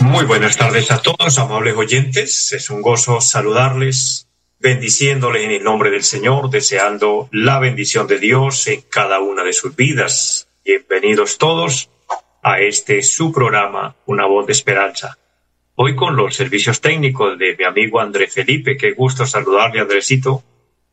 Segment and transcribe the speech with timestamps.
[0.00, 2.52] Muy buenas tardes a todos, amables oyentes.
[2.52, 8.66] Es un gozo saludarles, bendiciéndoles en el nombre del Señor, deseando la bendición de Dios
[8.68, 10.48] en cada una de sus vidas.
[10.64, 11.90] Bienvenidos todos
[12.42, 15.18] a este su programa, Una voz de esperanza.
[15.74, 20.42] Hoy con los servicios técnicos de mi amigo André Felipe, qué gusto saludarle, Andresito,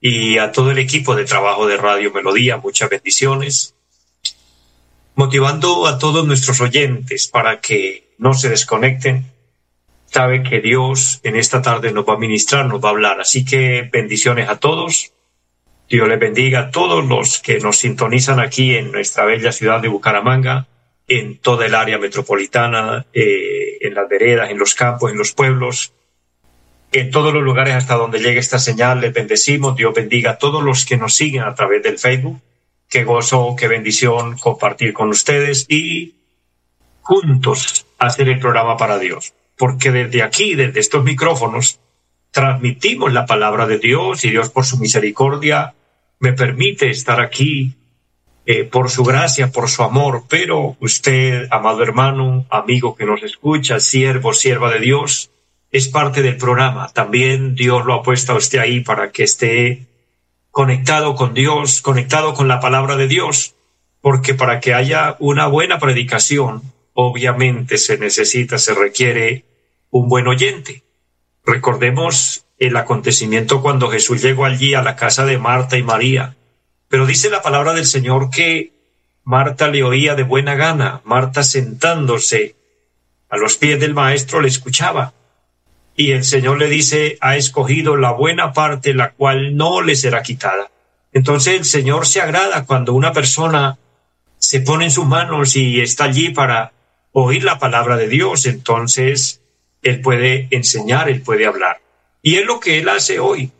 [0.01, 3.75] y a todo el equipo de trabajo de Radio Melodía, muchas bendiciones
[5.15, 9.25] motivando a todos nuestros oyentes para que no se desconecten.
[10.05, 13.19] Sabe que Dios en esta tarde nos va a ministrar, nos va a hablar.
[13.19, 15.11] Así que bendiciones a todos.
[15.89, 19.89] Dios les bendiga a todos los que nos sintonizan aquí en nuestra bella ciudad de
[19.89, 20.67] Bucaramanga,
[21.07, 25.93] en toda el área metropolitana, eh, en las veredas, en los campos, en los pueblos,
[26.91, 29.01] en todos los lugares hasta donde llegue esta señal.
[29.01, 29.75] Les bendecimos.
[29.75, 32.39] Dios bendiga a todos los que nos siguen a través del Facebook
[32.93, 36.13] qué gozo, qué bendición compartir con ustedes y
[37.01, 39.33] juntos hacer el programa para Dios.
[39.57, 41.79] Porque desde aquí, desde estos micrófonos,
[42.29, 45.73] transmitimos la palabra de Dios y Dios por su misericordia
[46.19, 47.73] me permite estar aquí
[48.45, 53.79] eh, por su gracia, por su amor, pero usted, amado hermano, amigo que nos escucha,
[53.79, 55.31] siervo, sierva de Dios,
[55.71, 56.89] es parte del programa.
[56.93, 59.87] También Dios lo ha puesto a usted ahí para que esté
[60.53, 63.55] conectado con Dios, conectado con la palabra de Dios,
[64.01, 66.61] porque para que haya una buena predicación,
[66.93, 69.45] obviamente se necesita, se requiere
[69.89, 70.83] un buen oyente.
[71.43, 76.35] Recordemos el acontecimiento cuando Jesús llegó allí a la casa de Marta y María,
[76.87, 78.73] pero dice la palabra del Señor que
[79.23, 82.55] Marta le oía de buena gana, Marta sentándose
[83.27, 85.13] a los pies del maestro le escuchaba
[85.95, 90.23] y el Señor le dice, ha escogido la buena parte, la cual no le será
[90.23, 90.71] quitada.
[91.11, 93.77] Entonces el Señor se agrada cuando una persona
[94.39, 96.73] se pone en sus manos y está allí para
[97.11, 99.41] oír la palabra de Dios, entonces
[99.83, 101.79] Él puede enseñar, Él puede hablar.
[102.21, 103.51] Y es lo que Él hace hoy,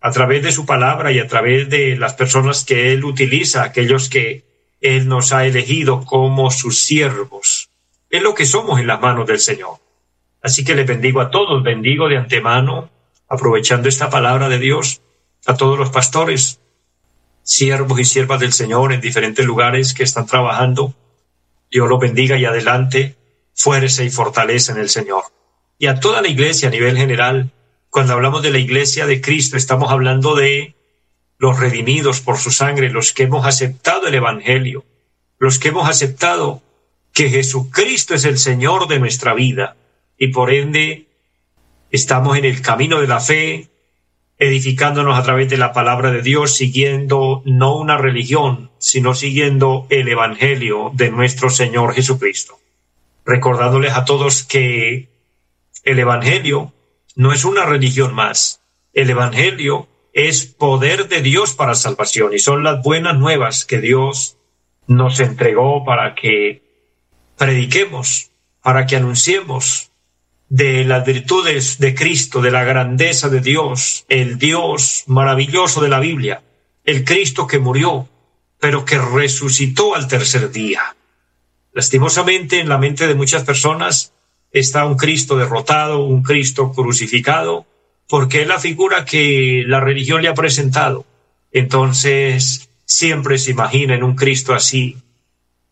[0.00, 4.08] a través de su palabra y a través de las personas que Él utiliza, aquellos
[4.08, 4.44] que
[4.80, 7.68] Él nos ha elegido como sus siervos.
[8.08, 9.78] Es lo que somos en las manos del Señor.
[10.42, 12.90] Así que les bendigo a todos, bendigo de antemano,
[13.28, 15.00] aprovechando esta palabra de Dios,
[15.46, 16.60] a todos los pastores,
[17.42, 20.94] siervos y siervas del Señor en diferentes lugares que están trabajando.
[21.70, 23.16] Dios los bendiga y adelante,
[23.54, 25.24] fuerza y fortaleza en el Señor.
[25.78, 27.50] Y a toda la iglesia a nivel general,
[27.90, 30.74] cuando hablamos de la iglesia de Cristo, estamos hablando de
[31.38, 34.84] los redimidos por su sangre, los que hemos aceptado el Evangelio,
[35.38, 36.62] los que hemos aceptado
[37.12, 39.76] que Jesucristo es el Señor de nuestra vida,
[40.22, 41.08] y por ende
[41.90, 43.70] estamos en el camino de la fe,
[44.38, 50.06] edificándonos a través de la palabra de Dios, siguiendo no una religión, sino siguiendo el
[50.06, 52.60] Evangelio de nuestro Señor Jesucristo.
[53.24, 55.08] Recordándoles a todos que
[55.82, 56.72] el Evangelio
[57.16, 58.60] no es una religión más.
[58.92, 64.36] El Evangelio es poder de Dios para salvación y son las buenas nuevas que Dios
[64.86, 66.62] nos entregó para que
[67.36, 68.30] prediquemos,
[68.62, 69.91] para que anunciemos,
[70.52, 75.98] de las virtudes de Cristo, de la grandeza de Dios, el Dios maravilloso de la
[75.98, 76.42] Biblia,
[76.84, 78.06] el Cristo que murió,
[78.60, 80.94] pero que resucitó al tercer día.
[81.72, 84.12] Lastimosamente en la mente de muchas personas
[84.50, 87.64] está un Cristo derrotado, un Cristo crucificado,
[88.06, 91.06] porque es la figura que la religión le ha presentado.
[91.50, 94.98] Entonces siempre se imagina en un Cristo así,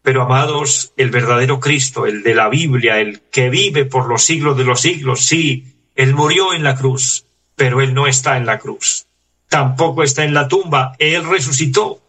[0.03, 4.57] pero amados, el verdadero Cristo, el de la Biblia, el que vive por los siglos
[4.57, 8.59] de los siglos, sí, Él murió en la cruz, pero Él no está en la
[8.59, 9.07] cruz.
[9.48, 12.01] Tampoco está en la tumba, Él resucitó.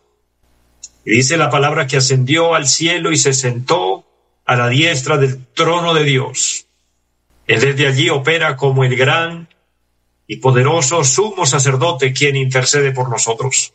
[1.04, 4.06] Y dice la palabra que ascendió al cielo y se sentó
[4.46, 6.66] a la diestra del trono de Dios.
[7.48, 9.50] Él desde allí opera como el gran
[10.28, 13.74] y poderoso sumo sacerdote quien intercede por nosotros.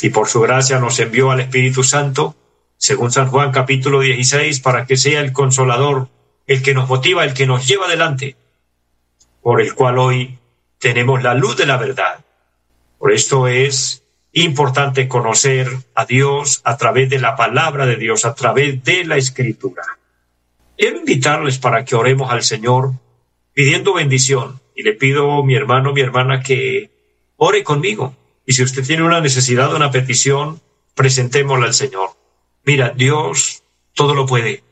[0.00, 2.34] Y por su gracia nos envió al Espíritu Santo,
[2.76, 6.08] según San Juan capítulo 16, para que sea el consolador,
[6.46, 8.36] el que nos motiva, el que nos lleva adelante,
[9.42, 10.38] por el cual hoy
[10.78, 12.24] tenemos la luz de la verdad.
[12.98, 14.02] Por esto es
[14.32, 19.16] importante conocer a Dios a través de la palabra de Dios, a través de la
[19.16, 19.82] escritura.
[20.76, 22.92] quiero invitarles para que oremos al Señor
[23.54, 24.60] pidiendo bendición.
[24.74, 26.90] Y le pido a mi hermano, mi hermana, que
[27.36, 28.14] ore conmigo.
[28.44, 30.60] Y si usted tiene una necesidad, una petición,
[30.94, 32.10] presentémosla al Señor.
[32.66, 33.62] Mira, Dios
[33.94, 34.64] todo lo puede.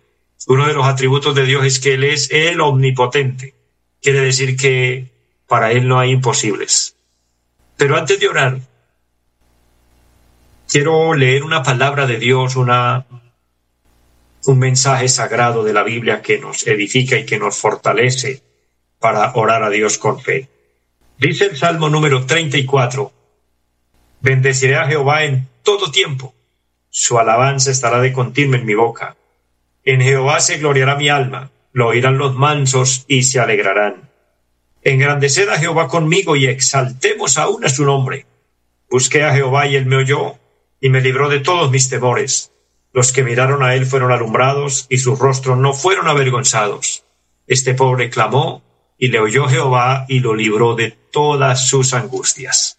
[0.49, 3.55] Uno de los atributos de Dios es que Él es el omnipotente.
[4.02, 5.12] Quiere decir que
[5.46, 6.96] para Él no hay imposibles.
[7.76, 8.58] Pero antes de orar,
[10.69, 13.06] quiero leer una palabra de Dios, una,
[14.46, 18.43] un mensaje sagrado de la Biblia que nos edifica y que nos fortalece
[18.99, 20.49] para orar a Dios con fe.
[21.17, 23.12] Dice el Salmo número 34,
[24.20, 26.35] Bendeciré a Jehová en todo tiempo,
[26.96, 29.17] su alabanza estará de continuo en mi boca.
[29.85, 34.11] En Jehová se gloriará mi alma, lo oirán los mansos y se alegrarán.
[34.81, 38.26] Engrandeced a Jehová conmigo y exaltemos aún a su nombre.
[38.88, 40.37] Busqué a Jehová y él me oyó
[40.81, 42.52] y me libró de todos mis temores.
[42.93, 47.02] Los que miraron a él fueron alumbrados y sus rostros no fueron avergonzados.
[47.49, 48.62] Este pobre clamó
[48.96, 52.79] y le oyó Jehová y lo libró de todas sus angustias.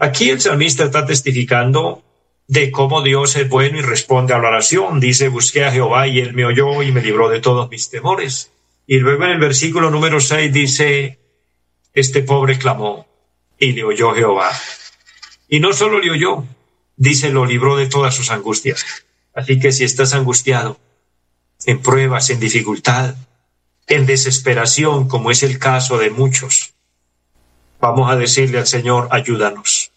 [0.00, 2.02] Aquí el salmista está testificando
[2.52, 5.00] de cómo Dios es bueno y responde a la oración.
[5.00, 8.52] Dice, busqué a Jehová y él me oyó y me libró de todos mis temores.
[8.86, 11.18] Y luego en el versículo número 6 dice,
[11.94, 13.06] este pobre clamó
[13.58, 14.50] y le oyó Jehová.
[15.48, 16.44] Y no solo le oyó,
[16.94, 18.84] dice, lo libró de todas sus angustias.
[19.34, 20.78] Así que si estás angustiado,
[21.64, 23.14] en pruebas, en dificultad,
[23.86, 26.74] en desesperación, como es el caso de muchos,
[27.80, 29.91] vamos a decirle al Señor, ayúdanos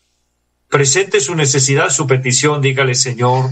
[0.75, 3.49] presente su necesidad, su petición, dígale, Señor,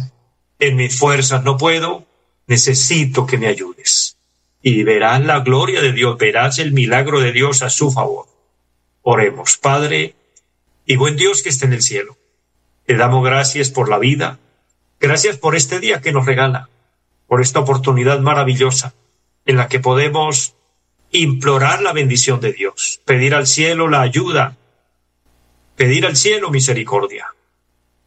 [0.60, 2.06] en mis fuerzas no puedo,
[2.48, 4.18] necesito que me ayudes.
[4.62, 8.26] Y verás la gloria de Dios, verás el milagro de Dios a su favor.
[9.04, 10.16] Oremos, Padre
[10.86, 12.18] y buen Dios que esté en el cielo.
[12.86, 14.38] Te damos gracias por la vida,
[15.00, 16.68] gracias por este día que nos regala,
[17.28, 18.96] por esta oportunidad maravillosa
[19.46, 20.56] en la que podemos
[21.14, 24.58] implorar la bendición de Dios, pedir al cielo la ayuda
[25.76, 27.28] pedir al cielo misericordia.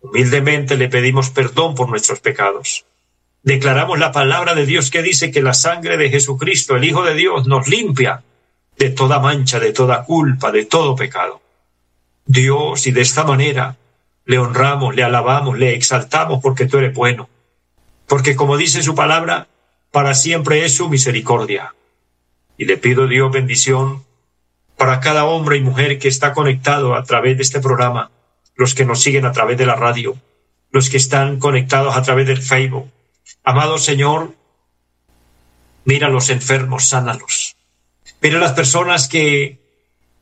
[0.00, 2.84] Humildemente le pedimos perdón por nuestros pecados.
[3.42, 7.14] Declaramos la palabra de Dios que dice que la sangre de Jesucristo, el Hijo de
[7.14, 8.22] Dios, nos limpia
[8.78, 11.40] de toda mancha, de toda culpa, de todo pecado.
[12.24, 13.76] Dios, y de esta manera
[14.24, 17.28] le honramos, le alabamos, le exaltamos porque tú eres bueno.
[18.06, 19.48] Porque como dice su palabra,
[19.92, 21.74] para siempre es su misericordia.
[22.58, 24.04] Y le pido Dios bendición
[24.76, 28.10] para cada hombre y mujer que está conectado a través de este programa,
[28.54, 30.16] los que nos siguen a través de la radio,
[30.70, 32.90] los que están conectados a través del Facebook.
[33.42, 34.34] Amado Señor,
[35.84, 37.56] mira a los enfermos, sánalos.
[38.20, 39.60] Mira a las personas que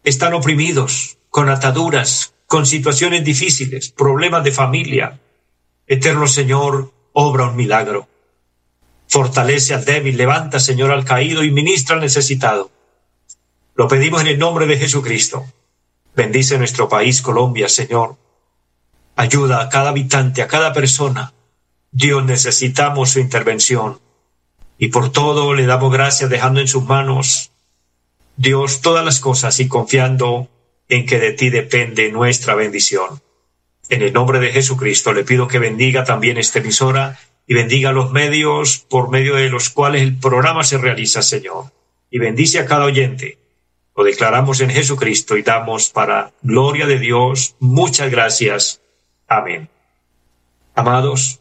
[0.05, 5.19] están oprimidos, con ataduras, con situaciones difíciles, problemas de familia.
[5.87, 8.09] Eterno Señor, obra un milagro.
[9.09, 12.71] Fortalece al débil, levanta, Señor, al caído y ministra al necesitado.
[13.77, 15.45] Lo pedimos en el nombre de Jesucristo.
[16.15, 18.17] Bendice nuestro país, Colombia, Señor.
[19.17, 21.35] Ayuda a cada habitante, a cada persona.
[21.91, 23.99] Dios, necesitamos su intervención.
[24.79, 27.51] Y por todo le damos gracias dejando en sus manos,
[28.37, 30.49] Dios, todas las cosas y confiando
[30.89, 33.23] en que de ti depende nuestra bendición.
[33.89, 38.13] En el nombre de Jesucristo le pido que bendiga también esta emisora y bendiga los
[38.13, 41.73] medios por medio de los cuales el programa se realiza, Señor.
[42.11, 43.44] Y bendice a cada oyente
[43.97, 48.81] lo declaramos en Jesucristo y damos para gloria de Dios muchas gracias.
[49.29, 49.69] Amén.
[50.75, 51.41] Amados,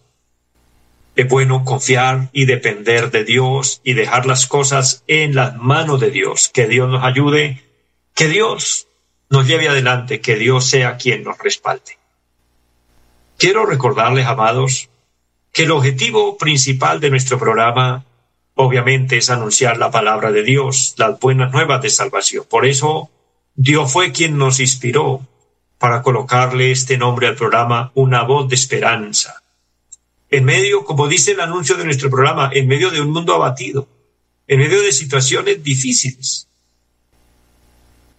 [1.16, 6.12] es bueno confiar y depender de Dios y dejar las cosas en las manos de
[6.12, 6.50] Dios.
[6.54, 7.64] Que Dios nos ayude,
[8.14, 8.88] que Dios
[9.30, 11.98] nos lleve adelante, que Dios sea quien nos respalde.
[13.38, 14.90] Quiero recordarles, amados,
[15.52, 18.06] que el objetivo principal de nuestro programa
[18.56, 22.46] obviamente es anunciar la palabra de Dios, las buenas nuevas de salvación.
[22.50, 23.10] Por eso
[23.56, 25.28] Dios fue quien nos inspiró
[25.78, 29.44] para colocarle este nombre al programa, una voz de esperanza.
[30.30, 33.88] En medio, como dice el anuncio de nuestro programa, en medio de un mundo abatido,
[34.48, 36.48] en medio de situaciones difíciles.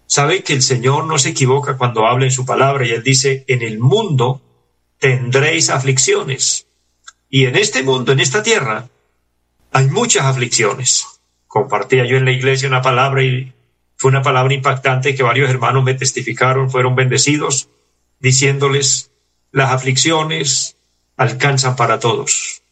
[0.06, 3.44] Sabe que el Señor no se equivoca cuando habla en su palabra y Él dice,
[3.48, 4.42] en el mundo
[4.98, 6.66] tendréis aflicciones.
[7.28, 8.88] Y en este mundo, en esta tierra,
[9.74, 11.04] hay muchas aflicciones.
[11.48, 13.52] Compartía yo en la iglesia una palabra y
[13.96, 17.68] fue una palabra impactante que varios hermanos me testificaron, fueron bendecidos,
[18.20, 19.10] diciéndoles,
[19.50, 20.76] las aflicciones
[21.16, 22.62] alcanzan para todos.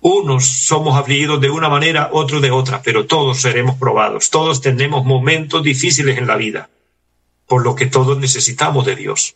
[0.00, 4.30] Unos somos afligidos de una manera, otros de otra, pero todos seremos probados.
[4.30, 6.70] Todos tenemos momentos difíciles en la vida,
[7.48, 9.34] por lo que todos necesitamos de Dios.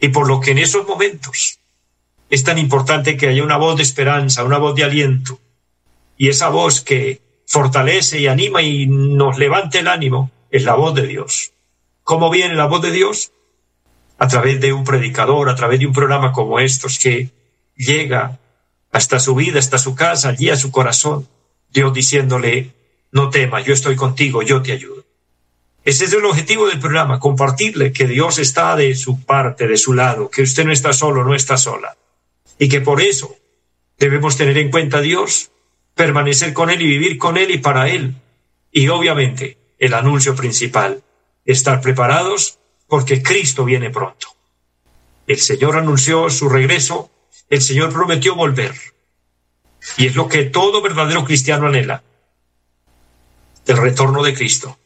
[0.00, 1.58] Y por lo que en esos momentos
[2.30, 5.38] es tan importante que haya una voz de esperanza, una voz de aliento,
[6.18, 10.94] y esa voz que fortalece y anima y nos levanta el ánimo es la voz
[10.94, 11.52] de Dios.
[12.02, 13.32] ¿Cómo viene la voz de Dios?
[14.18, 17.30] A través de un predicador, a través de un programa como estos que
[17.76, 18.38] llega
[18.90, 21.28] hasta su vida, hasta su casa, allí a su corazón,
[21.70, 22.72] Dios diciéndole,
[23.12, 25.04] no temas, yo estoy contigo, yo te ayudo.
[25.84, 29.94] Ese es el objetivo del programa, compartirle que Dios está de su parte, de su
[29.94, 31.96] lado, que usted no está solo, no está sola.
[32.58, 33.36] Y que por eso
[33.98, 35.50] debemos tener en cuenta a Dios,
[35.98, 38.14] permanecer con Él y vivir con Él y para Él.
[38.72, 41.02] Y obviamente el anuncio principal,
[41.44, 44.28] estar preparados porque Cristo viene pronto.
[45.26, 47.10] El Señor anunció su regreso,
[47.50, 48.74] el Señor prometió volver.
[49.98, 52.02] Y es lo que todo verdadero cristiano anhela,
[53.66, 54.78] el retorno de Cristo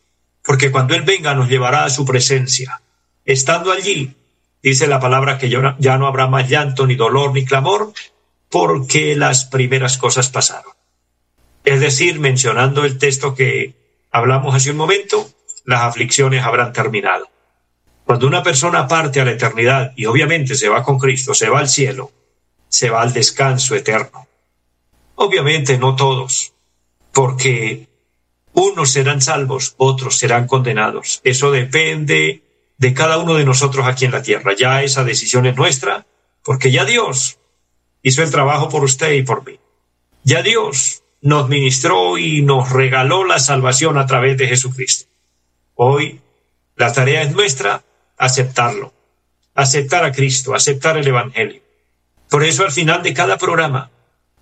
[0.44, 2.80] porque cuando Él venga nos llevará a su presencia.
[3.24, 4.14] Estando allí,
[4.62, 7.92] dice la palabra que ya no habrá más llanto, ni dolor, ni clamor,
[8.50, 10.72] porque las primeras cosas pasaron.
[11.64, 13.74] Es decir, mencionando el texto que
[14.10, 15.28] hablamos hace un momento,
[15.64, 17.28] las aflicciones habrán terminado.
[18.04, 21.60] Cuando una persona parte a la eternidad y obviamente se va con Cristo, se va
[21.60, 22.10] al cielo,
[22.68, 24.26] se va al descanso eterno.
[25.14, 26.52] Obviamente no todos,
[27.12, 27.88] porque
[28.52, 31.20] unos serán salvos, otros serán condenados.
[31.22, 32.42] Eso depende
[32.76, 34.52] de cada uno de nosotros aquí en la tierra.
[34.58, 36.06] Ya esa decisión es nuestra,
[36.42, 37.38] porque ya Dios
[38.02, 39.60] hizo el trabajo por usted y por mí.
[40.24, 45.08] Ya Dios nos ministró y nos regaló la salvación a través de Jesucristo.
[45.76, 46.20] Hoy
[46.76, 47.84] la tarea es nuestra
[48.18, 48.92] aceptarlo,
[49.54, 51.62] aceptar a Cristo, aceptar el Evangelio.
[52.28, 53.90] Por eso al final de cada programa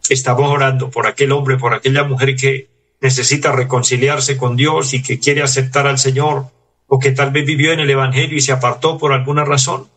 [0.09, 2.69] estamos orando por aquel hombre, por aquella mujer que
[3.01, 6.47] necesita reconciliarse con Dios y que quiere aceptar al Señor,
[6.87, 9.89] o que tal vez vivió en el Evangelio y se apartó por alguna razón,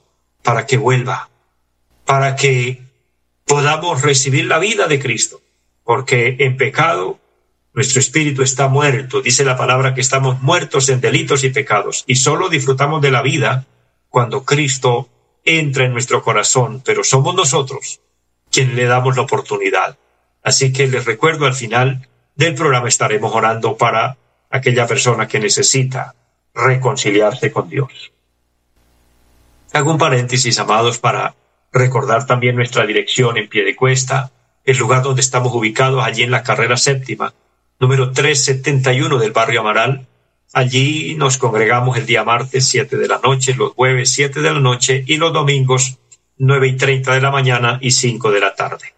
[0.44, 1.30] para que vuelva,
[2.06, 2.82] para que
[3.46, 5.42] podamos recibir la vida de Cristo,
[5.84, 7.20] porque en pecado
[7.74, 12.16] nuestro espíritu está muerto, dice la palabra que estamos muertos en delitos y pecados, y
[12.16, 13.66] solo disfrutamos de la vida
[14.10, 15.10] cuando Cristo
[15.44, 18.00] entra en nuestro corazón, pero somos nosotros
[18.52, 19.98] quienes le damos la oportunidad.
[20.44, 24.18] Así que les recuerdo al final del programa estaremos orando para
[24.50, 26.14] aquella persona que necesita
[26.54, 28.12] reconciliarse con Dios.
[29.74, 31.36] Hago un paréntesis, amados, para
[31.72, 34.32] recordar también nuestra dirección en pie de cuesta,
[34.66, 37.34] el lugar donde estamos ubicados, allí en la carrera séptima,
[37.80, 40.08] número 371 del barrio Amaral.
[40.54, 44.60] Allí nos congregamos el día martes 7 de la noche, los jueves 7 de la
[44.60, 45.98] noche y los domingos
[46.38, 48.94] 9 y 30 de la mañana y 5 de la tarde.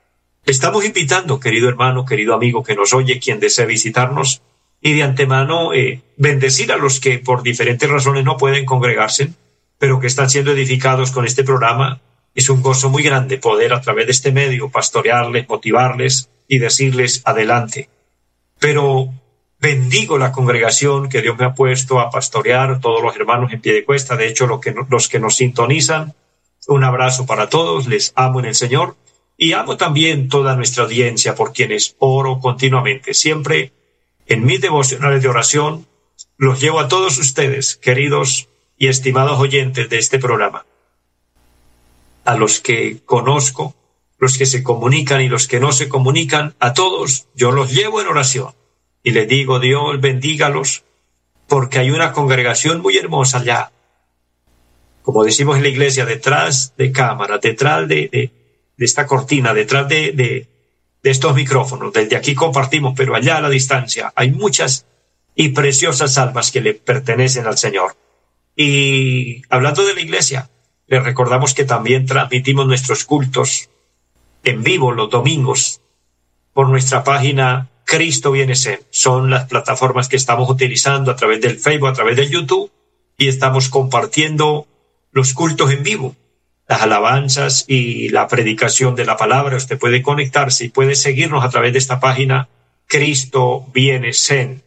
[0.46, 4.42] Estamos invitando, querido hermano, querido amigo que nos oye, quien desea visitarnos,
[4.82, 9.30] y de antemano eh, bendecir a los que por diferentes razones no pueden congregarse,
[9.80, 12.02] pero que están siendo edificados con este programa.
[12.36, 17.22] Es un gozo muy grande poder a través de este medio pastorearles, motivarles y decirles
[17.26, 17.90] adelante.
[18.60, 19.10] Pero
[19.60, 23.74] bendigo la congregación que Dios me ha puesto a pastorear, todos los hermanos en pie
[23.74, 26.14] de cuesta, de hecho los que, los que nos sintonizan.
[26.68, 28.96] Un abrazo para todos, les amo en el Señor
[29.38, 33.14] y amo también toda nuestra audiencia por quienes oro continuamente.
[33.14, 33.72] Siempre
[34.28, 35.88] en mis devocionales de oración
[36.38, 40.66] los llevo a todos ustedes, queridos y estimados oyentes de este programa.
[42.26, 43.74] A los que conozco,
[44.18, 48.02] los que se comunican y los que no se comunican, a todos yo los llevo
[48.02, 48.54] en oración
[49.04, 50.84] y les digo, Dios bendígalos,
[51.48, 53.72] porque hay una congregación muy hermosa allá.
[55.04, 58.32] Como decimos en la iglesia, detrás de cámara, detrás de, de
[58.78, 60.48] de esta cortina, detrás de, de,
[61.04, 61.94] estos micrófonos.
[61.94, 64.88] Desde aquí compartimos, pero allá a la distancia hay muchas
[65.36, 67.96] y preciosas almas que le pertenecen al Señor.
[68.56, 70.50] Y hablando de la iglesia,
[70.88, 73.70] les recordamos que también transmitimos nuestros cultos
[74.44, 75.82] en vivo los domingos
[76.54, 78.84] por nuestra página Cristo Viene Ser.
[78.92, 82.72] Son las plataformas que estamos utilizando a través del Facebook, a través del YouTube
[83.18, 84.68] y estamos compartiendo
[85.12, 86.16] los cultos en vivo
[86.68, 89.58] las alabanzas y la predicación de la palabra.
[89.58, 92.50] Usted puede conectarse y puede seguirnos a través de esta página
[92.88, 94.64] Cristo viene Sen.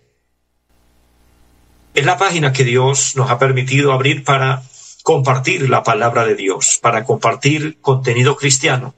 [1.95, 4.63] Es la página que Dios nos ha permitido abrir para
[5.09, 8.95] compartir la palabra de Dios, para compartir contenido cristiano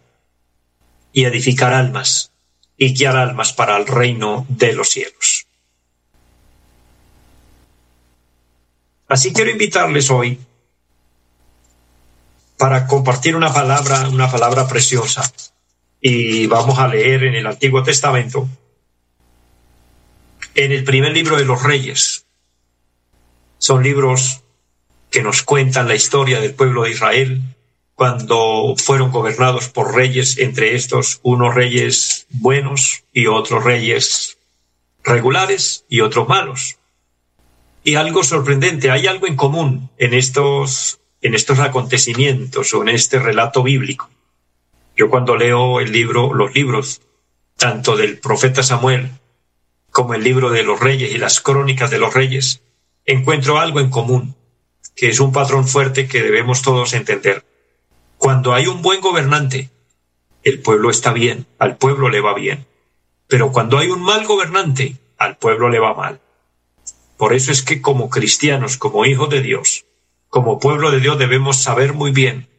[1.12, 2.32] y edificar almas
[2.76, 5.46] y guiar almas para el reino de los cielos.
[9.06, 10.40] Así quiero invitarles hoy
[12.56, 15.32] para compartir una palabra, una palabra preciosa.
[16.00, 18.48] Y vamos a leer en el Antiguo Testamento,
[20.56, 22.26] en el primer libro de los reyes.
[23.58, 24.42] Son libros
[25.10, 27.42] que nos cuentan la historia del pueblo de Israel
[27.94, 34.38] cuando fueron gobernados por reyes, entre estos unos reyes buenos y otros reyes
[35.04, 36.78] regulares y otros malos.
[37.84, 43.18] Y algo sorprendente, hay algo en común en estos, en estos acontecimientos o en este
[43.18, 44.08] relato bíblico.
[44.96, 47.02] Yo cuando leo el libro, los libros,
[47.56, 49.10] tanto del profeta Samuel
[49.90, 52.62] como el libro de los reyes y las crónicas de los reyes,
[53.04, 54.36] encuentro algo en común,
[55.00, 57.42] que es un patrón fuerte que debemos todos entender.
[58.18, 59.70] Cuando hay un buen gobernante,
[60.42, 62.66] el pueblo está bien, al pueblo le va bien.
[63.26, 66.20] Pero cuando hay un mal gobernante, al pueblo le va mal.
[67.16, 69.86] Por eso es que como cristianos, como hijos de Dios,
[70.28, 72.50] como pueblo de Dios debemos saber muy bien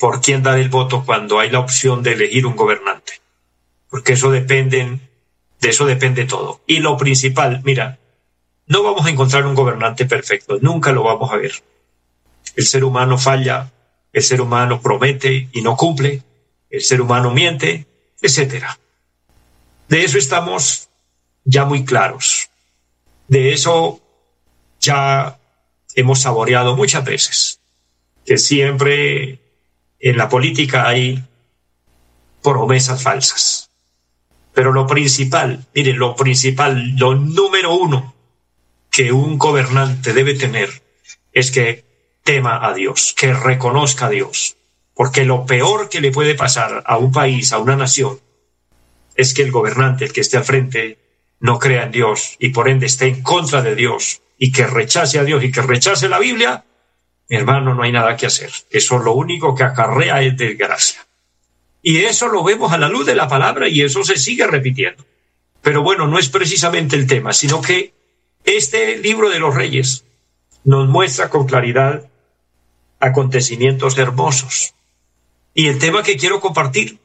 [0.00, 3.20] por quién dar el voto cuando hay la opción de elegir un gobernante.
[3.88, 4.98] Porque eso depende,
[5.60, 6.62] de eso depende todo.
[6.66, 8.00] Y lo principal, mira,
[8.66, 11.52] no vamos a encontrar un gobernante perfecto, nunca lo vamos a ver.
[12.56, 13.70] El ser humano falla,
[14.12, 16.22] el ser humano promete y no cumple,
[16.70, 17.86] el ser humano miente,
[18.20, 18.78] etcétera.
[19.88, 20.88] De eso estamos
[21.44, 22.50] ya muy claros.
[23.28, 24.00] De eso
[24.80, 25.38] ya
[25.94, 27.60] hemos saboreado muchas veces,
[28.24, 29.38] que siempre
[30.00, 31.22] en la política hay
[32.42, 33.70] promesas falsas.
[34.54, 38.15] Pero lo principal, miren, lo principal, lo número uno
[38.96, 40.70] que un gobernante debe tener
[41.34, 41.84] es que
[42.24, 44.56] tema a Dios, que reconozca a Dios.
[44.94, 48.18] Porque lo peor que le puede pasar a un país, a una nación,
[49.14, 50.96] es que el gobernante, el que esté al frente,
[51.40, 55.18] no crea en Dios y por ende esté en contra de Dios y que rechace
[55.18, 56.64] a Dios y que rechace la Biblia,
[57.28, 58.50] mi hermano, no hay nada que hacer.
[58.70, 61.06] Eso lo único que acarrea es desgracia.
[61.82, 65.04] Y eso lo vemos a la luz de la palabra y eso se sigue repitiendo.
[65.60, 67.95] Pero bueno, no es precisamente el tema, sino que
[68.46, 70.04] este libro de los reyes
[70.64, 72.08] nos muestra con claridad
[73.00, 74.74] acontecimientos hermosos.
[75.52, 76.98] Y el tema que quiero compartir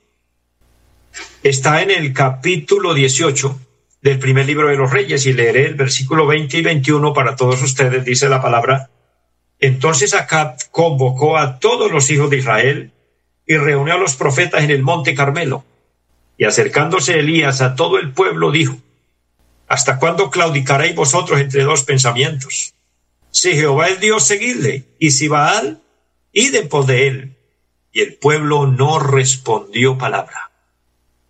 [1.43, 3.59] está en el capítulo 18
[4.01, 7.61] del primer libro de los reyes y leeré el versículo 20 y 21 para todos
[7.63, 8.89] ustedes, dice la palabra.
[9.59, 12.91] Entonces Acab convocó a todos los hijos de Israel
[13.47, 15.63] y reunió a los profetas en el monte Carmelo.
[16.37, 18.77] Y acercándose Elías a todo el pueblo dijo,
[19.71, 22.73] ¿Hasta cuándo claudicaréis vosotros entre dos pensamientos?
[23.29, 25.81] Si Jehová es Dios, seguidle, y si Baal,
[26.33, 27.37] id en pos de él.
[27.93, 30.51] Y el pueblo no respondió palabra.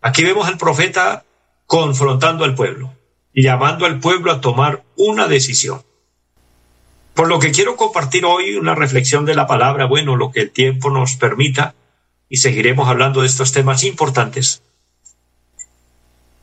[0.01, 1.23] Aquí vemos al profeta
[1.67, 2.95] confrontando al pueblo
[3.33, 5.83] llamando al pueblo a tomar una decisión.
[7.13, 10.51] Por lo que quiero compartir hoy una reflexión de la palabra, bueno, lo que el
[10.51, 11.75] tiempo nos permita,
[12.27, 14.63] y seguiremos hablando de estos temas importantes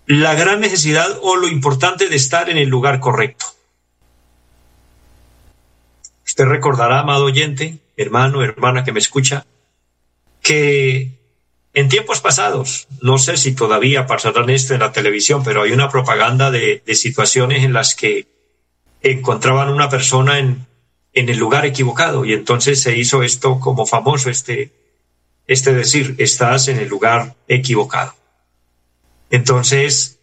[0.09, 3.45] la gran necesidad o lo importante de estar en el lugar correcto.
[6.25, 9.45] Usted recordará, amado oyente, hermano, hermana que me escucha,
[10.41, 11.11] que
[11.75, 15.91] en tiempos pasados, no sé si todavía pasarán esto en la televisión, pero hay una
[15.91, 18.27] propaganda de, situaciones en las que
[19.03, 20.67] encontraban una persona en,
[21.13, 24.73] en el lugar equivocado y entonces se hizo esto como famoso, este,
[25.47, 28.18] este decir, estás en el lugar equivocado.
[29.31, 30.21] Entonces,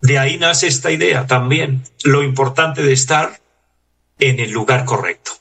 [0.00, 3.40] de ahí nace esta idea también, lo importante de estar
[4.18, 5.32] en el lugar correcto,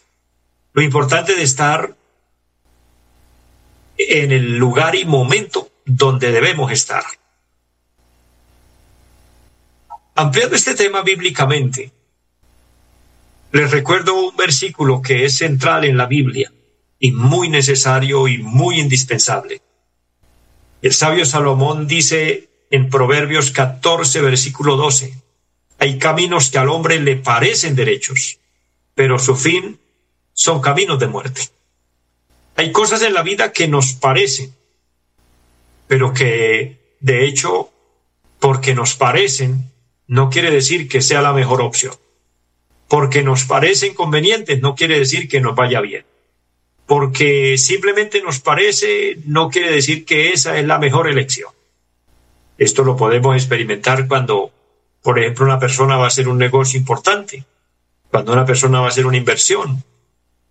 [0.74, 1.96] lo importante de estar
[3.98, 7.04] en el lugar y momento donde debemos estar.
[10.16, 11.92] Ampliando este tema bíblicamente,
[13.52, 16.52] les recuerdo un versículo que es central en la Biblia
[17.00, 19.62] y muy necesario y muy indispensable.
[20.82, 25.14] El sabio Salomón dice en Proverbios 14, versículo 12.
[25.78, 28.40] Hay caminos que al hombre le parecen derechos,
[28.96, 29.78] pero su fin
[30.34, 31.42] son caminos de muerte.
[32.56, 34.56] Hay cosas en la vida que nos parecen,
[35.86, 37.70] pero que de hecho,
[38.40, 39.72] porque nos parecen,
[40.08, 41.94] no quiere decir que sea la mejor opción.
[42.88, 46.06] Porque nos parecen convenientes, no quiere decir que nos vaya bien.
[46.88, 51.52] Porque simplemente nos parece, no quiere decir que esa es la mejor elección.
[52.58, 54.52] Esto lo podemos experimentar cuando,
[55.02, 57.46] por ejemplo, una persona va a hacer un negocio importante,
[58.10, 59.84] cuando una persona va a hacer una inversión.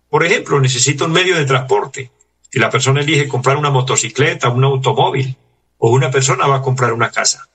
[0.09, 2.11] Por ejemplo, necesita un medio de transporte.
[2.49, 5.35] Si la persona elige comprar una motocicleta, un automóvil,
[5.77, 7.49] o una persona va a comprar una casa.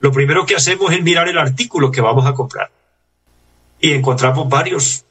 [0.00, 2.70] Lo primero que hacemos es mirar el artículo que vamos a comprar.
[3.80, 5.04] Y encontramos varios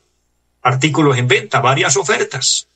[0.61, 2.67] artículos en venta, varias ofertas.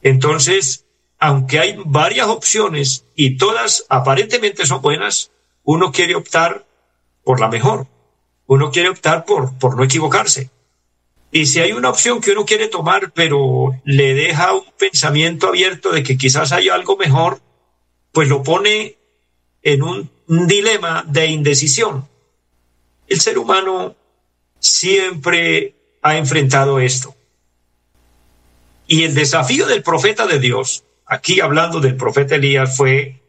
[0.00, 0.86] Entonces,
[1.18, 5.30] aunque hay varias opciones y todas aparentemente son buenas,
[5.66, 6.64] uno quiere optar
[7.24, 7.86] por la mejor,
[8.46, 10.50] uno quiere optar por, por no equivocarse.
[11.32, 15.90] Y si hay una opción que uno quiere tomar, pero le deja un pensamiento abierto
[15.90, 17.40] de que quizás hay algo mejor,
[18.12, 18.96] pues lo pone
[19.62, 22.08] en un, dilema de indecisión.
[23.06, 23.94] El ser humano
[24.58, 27.14] siempre ha enfrentado esto.
[28.86, 33.20] Y el desafío del profeta de Dios, aquí hablando del profeta Elías, fue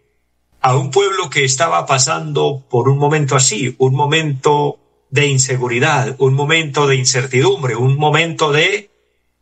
[0.68, 4.78] a un pueblo que estaba pasando por un momento así, un momento
[5.10, 8.90] de inseguridad, un momento de incertidumbre, un momento de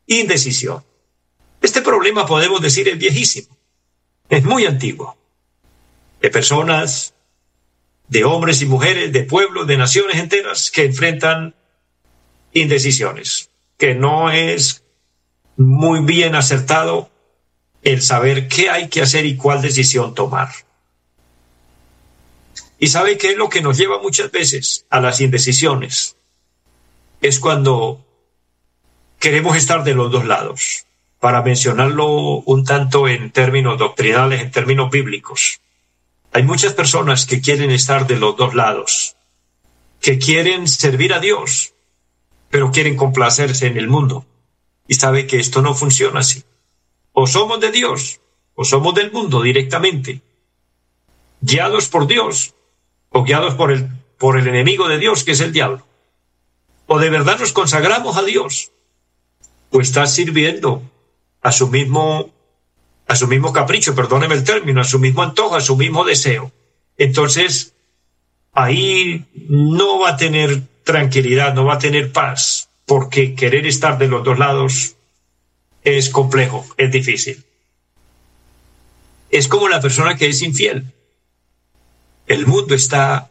[0.05, 0.83] indecisión.
[1.63, 3.57] Este problema podemos decir es viejísimo,
[4.29, 5.17] es muy antiguo.
[6.21, 7.15] De personas,
[8.07, 11.55] de hombres y mujeres, de pueblos, de naciones enteras que enfrentan
[12.53, 14.83] indecisiones, que no es
[15.57, 17.09] muy bien acertado
[17.81, 20.49] el saber qué hay que hacer y cuál decisión tomar.
[22.79, 26.17] Y sabe qué es lo que nos lleva muchas veces a las indecisiones.
[27.21, 28.05] Es cuando
[29.19, 30.85] queremos estar de los dos lados.
[31.19, 32.07] Para mencionarlo
[32.45, 35.61] un tanto en términos doctrinales, en términos bíblicos.
[36.33, 39.15] Hay muchas personas que quieren estar de los dos lados,
[40.01, 41.73] que quieren servir a Dios,
[42.49, 44.25] pero quieren complacerse en el mundo.
[44.87, 46.43] Y sabe que esto no funciona así.
[47.13, 48.19] O somos de Dios,
[48.53, 50.21] o somos del mundo directamente,
[51.41, 52.53] guiados por Dios,
[53.15, 55.87] o guiados por el, por el enemigo de Dios, que es el diablo.
[56.85, 58.73] O de verdad nos consagramos a Dios,
[59.71, 60.81] o está sirviendo
[61.41, 62.29] a su mismo,
[63.07, 66.51] a su mismo capricho, perdóneme el término, a su mismo antojo, a su mismo deseo.
[66.97, 67.73] Entonces,
[68.51, 74.09] ahí no va a tener tranquilidad, no va a tener paz, porque querer estar de
[74.09, 74.97] los dos lados
[75.85, 77.45] es complejo, es difícil.
[79.29, 80.91] Es como la persona que es infiel.
[82.27, 83.29] El mundo está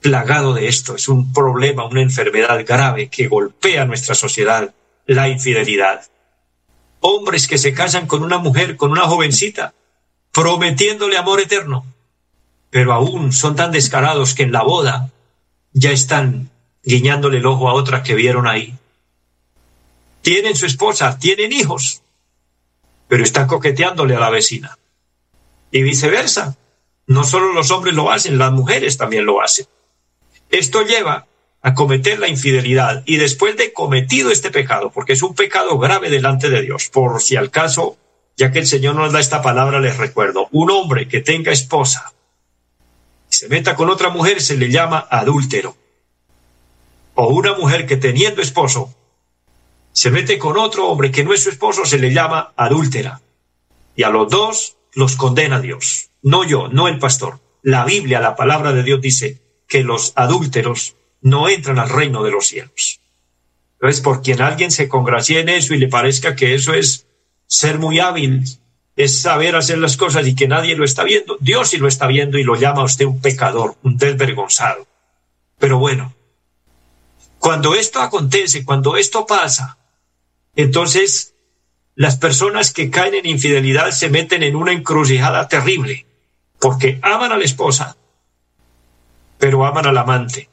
[0.00, 0.96] plagado de esto.
[0.96, 4.74] Es un problema, una enfermedad grave que golpea nuestra sociedad,
[5.06, 6.06] la infidelidad.
[7.00, 9.74] Hombres que se casan con una mujer, con una jovencita,
[10.30, 11.86] prometiéndole amor eterno,
[12.70, 15.10] pero aún son tan descarados que en la boda
[15.72, 16.50] ya están
[16.82, 18.74] guiñándole el ojo a otras que vieron ahí.
[20.22, 22.02] Tienen su esposa, tienen hijos,
[23.08, 24.78] pero están coqueteándole a la vecina.
[25.70, 26.56] Y viceversa.
[27.06, 29.66] No solo los hombres lo hacen, las mujeres también lo hacen.
[30.50, 31.26] Esto lleva
[31.62, 36.10] a cometer la infidelidad y después de cometido este pecado, porque es un pecado grave
[36.10, 37.96] delante de Dios, por si al caso,
[38.36, 42.12] ya que el Señor nos da esta palabra, les recuerdo, un hombre que tenga esposa
[43.30, 45.76] y se meta con otra mujer se le llama adúltero.
[47.14, 48.94] O una mujer que teniendo esposo
[49.92, 53.20] se mete con otro hombre que no es su esposo se le llama adúltera.
[53.96, 57.38] Y a los dos los condena Dios no yo, no el pastor.
[57.62, 62.30] La Biblia, la palabra de Dios dice que los adúlteros no entran al reino de
[62.30, 63.00] los cielos.
[63.74, 67.06] Entonces, por quien alguien se congracie en eso y le parezca que eso es
[67.46, 68.42] ser muy hábil,
[68.96, 72.06] es saber hacer las cosas y que nadie lo está viendo, Dios sí lo está
[72.06, 74.86] viendo y lo llama a usted un pecador, un desvergonzado.
[75.58, 76.14] Pero bueno,
[77.38, 79.76] cuando esto acontece, cuando esto pasa,
[80.56, 81.34] entonces
[81.94, 86.06] las personas que caen en infidelidad se meten en una encrucijada terrible
[86.64, 87.94] porque aman a la esposa,
[89.36, 90.48] pero aman al amante.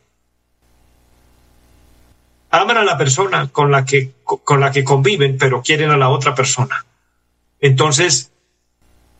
[2.49, 6.09] Aman a la persona con la que, con la que conviven, pero quieren a la
[6.09, 6.85] otra persona.
[7.61, 8.29] Entonces,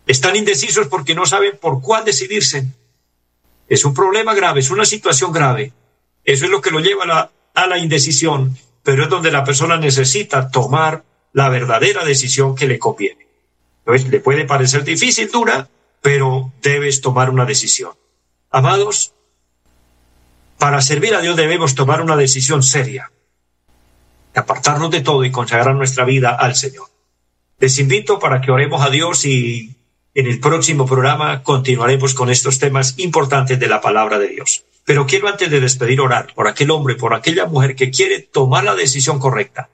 [0.06, 2.67] están indecisos porque no saben por cuál decidirse.
[3.69, 5.71] Es un problema grave, es una situación grave.
[6.25, 9.45] Eso es lo que lo lleva a la, a la indecisión, pero es donde la
[9.45, 13.27] persona necesita tomar la verdadera decisión que le conviene.
[13.86, 15.69] Entonces, le puede parecer difícil, dura,
[16.02, 17.94] pero debes tomar una decisión.
[18.50, 19.14] Amados,
[20.58, 23.12] para servir a Dios debemos tomar una decisión seria,
[24.36, 26.88] apartarnos de todo y consagrar nuestra vida al Señor.
[27.60, 29.76] Les invito para que oremos a Dios y
[30.14, 34.66] en el próximo programa continuaremos con estos temas importantes de la palabra de Dios.
[34.84, 38.64] Pero quiero antes de despedir orar por aquel hombre, por aquella mujer que quiere tomar
[38.64, 39.70] la decisión correcta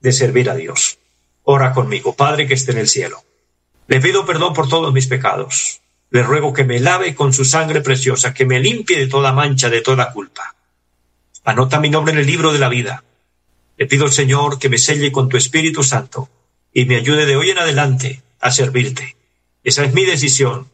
[0.00, 0.98] de servir a Dios.
[1.44, 3.22] Ora conmigo, Padre que esté en el cielo.
[3.88, 5.80] Le pido perdón por todos mis pecados.
[6.10, 9.70] Le ruego que me lave con su sangre preciosa, que me limpie de toda mancha,
[9.70, 10.56] de toda culpa.
[11.44, 13.04] Anota mi nombre en el libro de la vida.
[13.76, 16.28] Le pido al Señor que me selle con tu Espíritu Santo
[16.72, 19.16] y me ayude de hoy en adelante a servirte.
[19.62, 20.70] Esa es mi decisión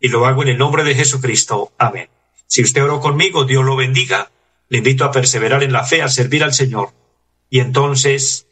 [0.00, 1.72] y lo hago en el nombre de Jesucristo.
[1.78, 2.08] Amén.
[2.46, 4.30] Si usted oró conmigo, Dios lo bendiga.
[4.68, 6.90] Le invito a perseverar en la fe, a servir al Señor.
[7.50, 8.46] Y entonces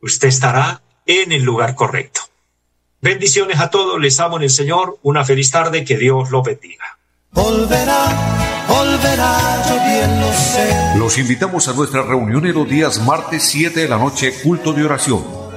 [0.00, 2.31] usted estará en el lugar correcto.
[3.02, 6.84] Bendiciones a todos, les amo en el Señor, una feliz tarde, que Dios los bendiga.
[7.32, 10.98] Volverá, volverá, yo bien lo sé.
[10.98, 14.84] Los invitamos a nuestra reunión en los días martes 7 de la noche, culto de
[14.84, 15.41] oración